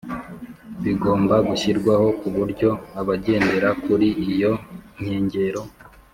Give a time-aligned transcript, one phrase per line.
[0.83, 2.69] bigomba gushyirwaho ku buryo
[2.99, 4.51] abagendera kuri iyo
[4.99, 5.61] nkengero